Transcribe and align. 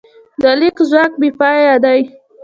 د 0.41 0.43
لیک 0.59 0.77
ځواک 0.89 1.11
بېپایه 1.21 1.75
دی. 1.83 2.01